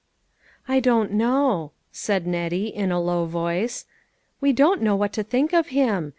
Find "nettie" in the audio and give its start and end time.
2.25-2.69